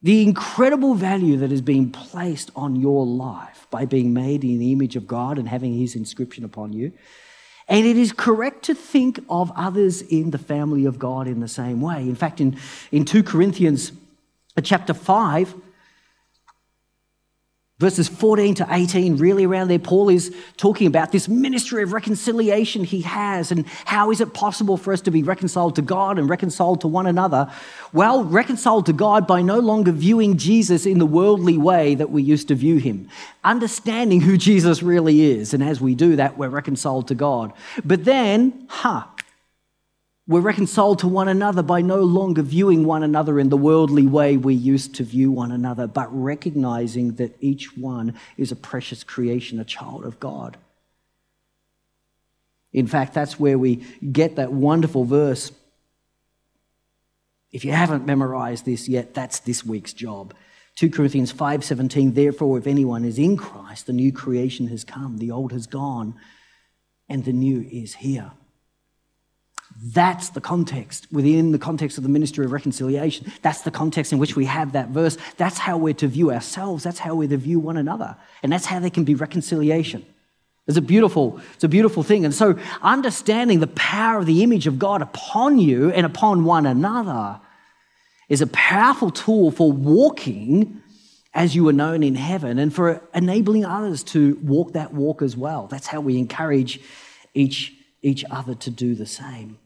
[0.00, 4.72] the incredible value that has been placed on your life by being made in the
[4.72, 6.92] image of God and having His inscription upon you.
[7.66, 11.48] And it is correct to think of others in the family of God in the
[11.48, 12.02] same way.
[12.02, 12.56] In fact, in,
[12.92, 13.92] in 2 Corinthians
[14.56, 15.54] uh, chapter 5,
[17.80, 22.82] Verses 14 to 18, really around there, Paul is talking about this ministry of reconciliation
[22.82, 26.28] he has and how is it possible for us to be reconciled to God and
[26.28, 27.48] reconciled to one another?
[27.92, 32.20] Well, reconciled to God by no longer viewing Jesus in the worldly way that we
[32.20, 33.08] used to view him,
[33.44, 35.54] understanding who Jesus really is.
[35.54, 37.52] And as we do that, we're reconciled to God.
[37.84, 39.04] But then, huh,
[40.28, 44.36] we're reconciled to one another by no longer viewing one another in the worldly way
[44.36, 49.58] we used to view one another, but recognizing that each one is a precious creation,
[49.58, 50.58] a child of God.
[52.74, 53.76] In fact, that's where we
[54.12, 55.50] get that wonderful verse.
[57.50, 60.34] If you haven't memorized this yet, that's this week's job.
[60.76, 65.30] 2 Corinthians 5:17 Therefore if anyone is in Christ the new creation has come the
[65.30, 66.14] old has gone
[67.08, 68.30] and the new is here.
[69.80, 73.32] That's the context within the context of the ministry of reconciliation.
[73.42, 75.16] That's the context in which we have that verse.
[75.36, 76.82] That's how we're to view ourselves.
[76.82, 78.16] That's how we're to view one another.
[78.42, 80.04] And that's how there can be reconciliation.
[80.66, 82.24] It's a beautiful, it's a beautiful thing.
[82.24, 86.66] And so understanding the power of the image of God upon you and upon one
[86.66, 87.40] another
[88.28, 90.82] is a powerful tool for walking
[91.32, 95.36] as you are known in heaven and for enabling others to walk that walk as
[95.36, 95.68] well.
[95.68, 96.80] That's how we encourage
[97.32, 97.72] each,
[98.02, 99.58] each other to do the same.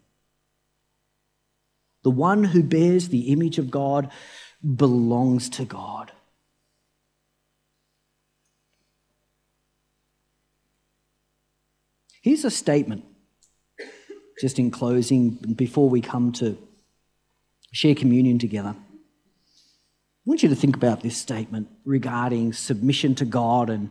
[2.03, 4.11] The one who bears the image of God
[4.77, 6.13] belongs to God.
[12.23, 13.05] Here's a statement,
[14.41, 16.57] just in closing, before we come to
[17.73, 18.77] share communion together.
[18.77, 23.91] I want you to think about this statement regarding submission to God and,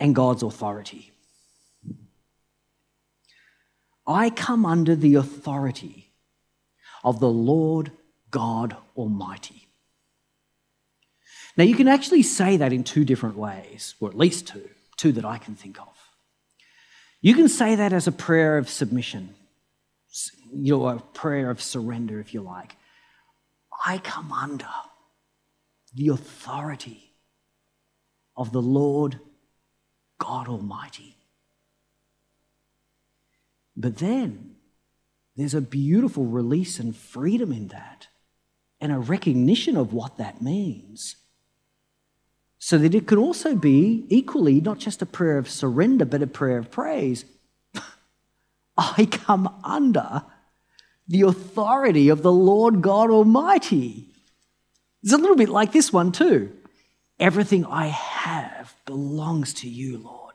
[0.00, 1.12] and God's authority.
[4.08, 6.05] I come under the authority
[7.06, 7.92] of the Lord
[8.32, 9.68] God Almighty.
[11.56, 15.12] Now, you can actually say that in two different ways, or at least two, two
[15.12, 15.96] that I can think of.
[17.22, 19.36] You can say that as a prayer of submission,
[20.52, 22.76] you know, a prayer of surrender, if you like.
[23.86, 24.68] I come under
[25.94, 27.12] the authority
[28.36, 29.20] of the Lord
[30.18, 31.16] God Almighty.
[33.76, 34.55] But then
[35.36, 38.08] there's a beautiful release and freedom in that,
[38.80, 41.16] and a recognition of what that means.
[42.58, 46.26] So that it can also be equally not just a prayer of surrender, but a
[46.26, 47.26] prayer of praise.
[48.76, 50.24] I come under
[51.06, 54.08] the authority of the Lord God Almighty.
[55.02, 56.52] It's a little bit like this one, too.
[57.20, 60.25] Everything I have belongs to you, Lord.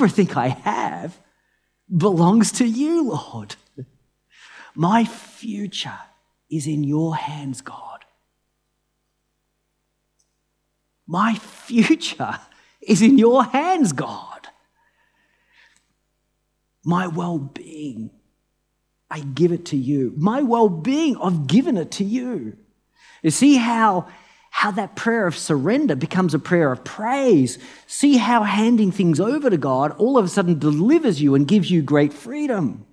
[0.00, 1.18] Everything I have
[1.94, 3.56] belongs to you, Lord.
[4.74, 5.98] My future
[6.50, 8.04] is in your hands, God.
[11.06, 12.38] My future
[12.80, 14.38] is in your hands, God
[16.88, 18.10] my well being.
[19.10, 20.14] I give it to you.
[20.16, 22.56] My well being, I've given it to you.
[23.22, 24.08] You see how,
[24.50, 27.58] how that prayer of surrender becomes a prayer of praise.
[27.86, 31.70] See how handing things over to God all of a sudden delivers you and gives
[31.70, 32.84] you great freedom.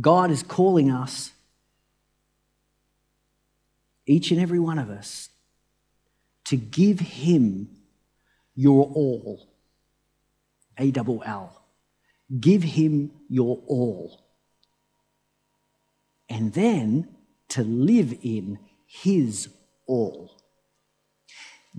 [0.00, 1.32] God is calling us,
[4.06, 5.30] each and every one of us,
[6.44, 7.68] to give him
[8.54, 9.48] your all.
[10.78, 11.62] A double L.
[12.38, 14.27] Give him your all.
[16.28, 17.08] And then
[17.50, 19.48] to live in his
[19.86, 20.30] all.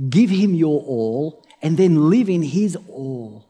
[0.09, 3.45] Give him your all and then live in his all.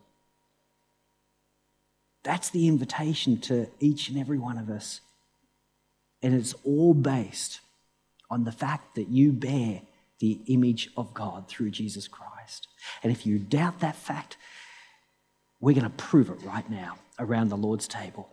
[2.23, 5.01] That's the invitation to each and every one of us.
[6.21, 7.61] And it's all based
[8.29, 9.81] on the fact that you bear
[10.19, 12.67] the image of God through Jesus Christ.
[13.03, 14.37] And if you doubt that fact,
[15.61, 18.29] we're going to prove it right now around the Lord's table.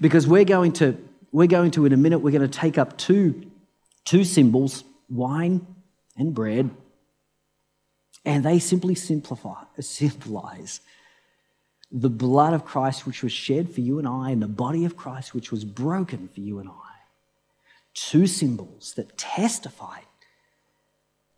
[0.00, 0.96] Because we're going to,
[1.32, 3.50] we're going to in a minute, we're going to take up two,
[4.04, 5.66] two symbols, wine
[6.16, 6.70] and bread,
[8.24, 10.80] and they simply simplify, symbolize
[11.90, 14.96] the blood of Christ which was shed for you and I, and the body of
[14.96, 16.72] Christ which was broken for you and I.
[17.94, 20.00] Two symbols that testify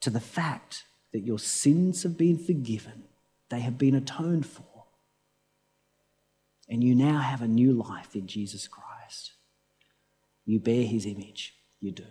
[0.01, 3.05] to the fact that your sins have been forgiven,
[3.49, 4.84] they have been atoned for,
[6.68, 8.89] and you now have a new life in Jesus Christ.
[10.51, 12.03] You bear his image, you do.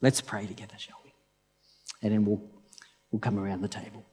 [0.00, 1.12] Let's pray together, shall we?
[2.02, 2.40] And then we'll,
[3.10, 4.06] we'll come around the table.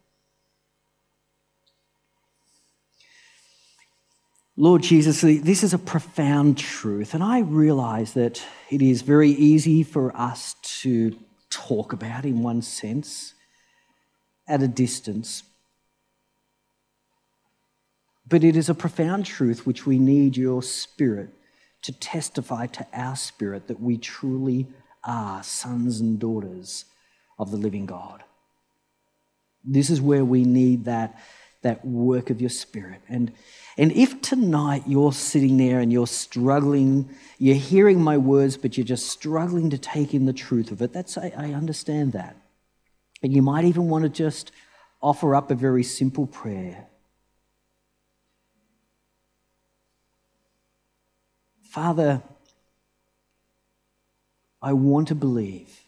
[4.57, 9.81] Lord Jesus, this is a profound truth, and I realize that it is very easy
[9.81, 11.17] for us to
[11.49, 13.33] talk about in one sense
[14.45, 15.43] at a distance.
[18.27, 21.36] But it is a profound truth which we need your spirit
[21.83, 24.67] to testify to our spirit that we truly
[25.03, 26.85] are sons and daughters
[27.39, 28.23] of the living God.
[29.63, 31.19] This is where we need that,
[31.61, 33.01] that work of your spirit.
[33.07, 33.31] And,
[33.77, 38.85] and if tonight you're sitting there and you're struggling, you're hearing my words, but you're
[38.85, 42.35] just struggling to take in the truth of it, that's, I, I understand that.
[43.21, 44.51] And you might even want to just
[45.01, 46.87] offer up a very simple prayer.
[51.77, 52.23] Father,
[54.63, 55.83] I want to believe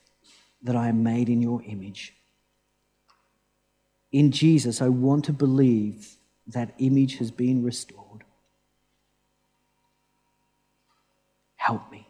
[0.62, 2.14] that I am made in your image.
[4.12, 8.24] In Jesus, I want to believe that image has been restored.
[11.56, 12.08] Help me.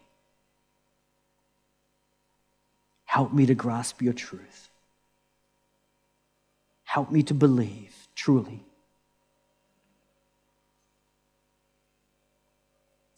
[3.06, 4.68] Help me to grasp your truth.
[6.84, 8.62] Help me to believe truly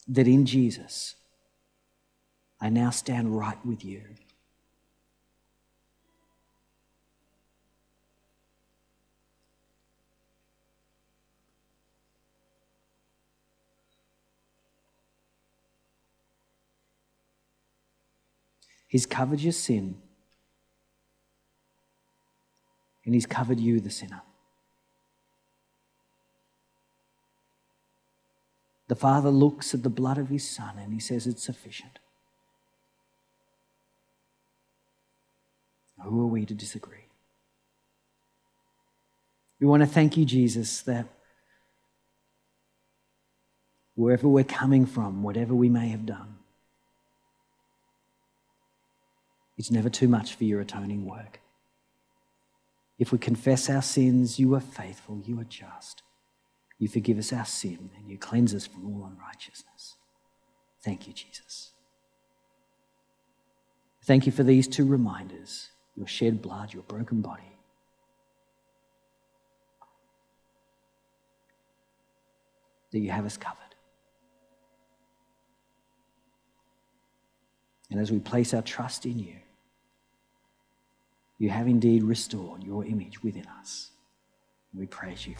[0.07, 1.15] that in Jesus,
[2.59, 4.01] I now stand right with you.
[18.87, 19.97] He's covered your sin,
[23.05, 24.21] and He's covered you, the sinner.
[28.93, 31.97] The Father looks at the blood of His Son and He says, It's sufficient.
[36.03, 37.07] Who are we to disagree?
[39.59, 41.07] We want to thank you, Jesus, that
[43.95, 46.35] wherever we're coming from, whatever we may have done,
[49.57, 51.39] it's never too much for your atoning work.
[52.99, 56.03] If we confess our sins, you are faithful, you are just.
[56.83, 59.95] You forgive us our sin and you cleanse us from all unrighteousness.
[60.81, 61.71] Thank you, Jesus.
[64.03, 67.57] Thank you for these two reminders your shed blood, your broken body.
[72.91, 73.59] That you have us covered.
[77.91, 79.37] And as we place our trust in you,
[81.37, 83.91] you have indeed restored your image within us.
[84.73, 85.35] We praise you.